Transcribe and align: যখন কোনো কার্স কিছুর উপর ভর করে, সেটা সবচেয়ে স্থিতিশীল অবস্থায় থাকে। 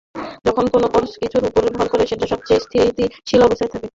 যখন 0.45 0.65
কোনো 0.73 0.87
কার্স 0.93 1.11
কিছুর 1.21 1.43
উপর 1.49 1.63
ভর 1.75 1.87
করে, 1.91 2.03
সেটা 2.07 2.25
সবচেয়ে 2.27 2.63
স্থিতিশীল 2.65 3.41
অবস্থায় 3.43 3.71
থাকে। 3.73 3.87